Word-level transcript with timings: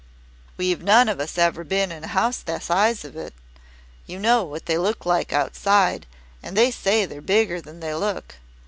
"We've 0.57 0.81
none 0.81 1.07
of 1.09 1.19
us 1.19 1.37
ever 1.37 1.63
been 1.63 1.91
in 1.91 2.03
a 2.03 2.07
house 2.07 2.39
the 2.39 2.57
size 2.59 3.05
of 3.05 3.15
it. 3.15 3.35
You 4.07 4.17
know 4.17 4.43
what 4.43 4.65
they 4.65 4.79
look 4.79 5.05
like 5.05 5.31
outside, 5.31 6.07
and 6.41 6.57
they 6.57 6.71
say 6.71 7.05
they're 7.05 7.21
bigger 7.21 7.61
than 7.61 7.81
they 7.81 7.93
look. 7.93 8.37